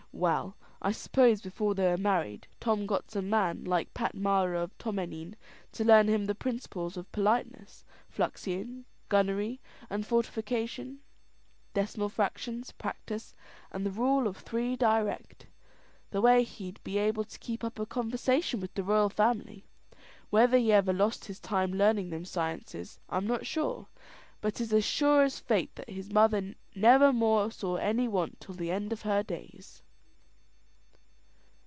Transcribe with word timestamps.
Well, 0.13 0.55
I 0.83 0.91
suppose, 0.91 1.41
before 1.41 1.73
they 1.73 1.87
were 1.87 1.97
married, 1.97 2.45
Tom 2.59 2.85
got 2.85 3.09
some 3.09 3.29
man, 3.29 3.63
like 3.63 3.93
Pat 3.95 4.13
Mara 4.13 4.59
of 4.61 4.77
Tomenine, 4.77 5.35
to 5.71 5.83
learn 5.85 6.09
him 6.09 6.25
the 6.25 6.35
"principles 6.35 6.95
of 6.97 7.09
politeness," 7.13 7.85
fluxions, 8.13 8.83
gunnery, 9.09 9.61
and 9.89 10.05
fortification, 10.05 10.99
decimal 11.73 12.09
fractions, 12.09 12.71
practice, 12.73 13.33
and 13.71 13.83
the 13.85 13.89
rule 13.89 14.27
of 14.27 14.35
three 14.37 14.75
direct, 14.75 15.47
the 16.11 16.21
way 16.21 16.43
he'd 16.43 16.83
be 16.83 16.97
able 16.99 17.23
to 17.23 17.39
keep 17.39 17.63
up 17.63 17.79
a 17.79 17.85
conversation 17.87 18.59
with 18.59 18.73
the 18.75 18.83
royal 18.83 19.09
family. 19.09 19.65
Whether 20.29 20.57
he 20.59 20.71
ever 20.73 20.91
lost 20.93 21.25
his 21.25 21.39
time 21.39 21.71
learning 21.73 22.09
them 22.11 22.25
sciences, 22.25 22.99
I'm 23.09 23.25
not 23.25 23.45
sure, 23.47 23.87
but 24.41 24.59
it's 24.61 24.73
as 24.73 24.83
sure 24.85 25.23
as 25.23 25.39
fate 25.39 25.73
that 25.77 25.89
his 25.89 26.11
mother 26.11 26.53
never 26.75 27.11
more 27.13 27.49
saw 27.49 27.77
any 27.77 28.07
want 28.09 28.41
till 28.41 28.53
the 28.55 28.69
end 28.71 28.91
of 28.91 29.01
her 29.03 29.23
days. 29.23 29.81